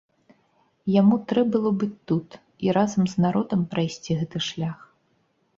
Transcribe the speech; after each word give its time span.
Яму 0.99 1.15
трэ 1.31 1.43
было 1.55 1.69
быць 1.83 1.93
тут, 2.11 2.27
і 2.69 2.75
разам 2.79 3.03
з 3.13 3.27
народам 3.27 3.61
прайсці 3.75 4.11
гэты 4.23 4.37
шлях. 4.51 4.79